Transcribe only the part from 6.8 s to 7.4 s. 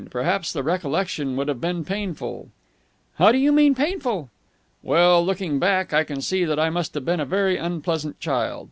have been a